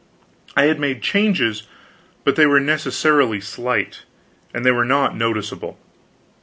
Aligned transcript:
I 0.57 0.63
had 0.63 0.79
made 0.79 1.03
changes, 1.03 1.67
but 2.23 2.35
they 2.35 2.47
were 2.47 2.59
necessarily 2.59 3.39
slight, 3.39 4.01
and 4.51 4.65
they 4.65 4.71
were 4.71 4.83
not 4.83 5.15
noticeable. 5.15 5.77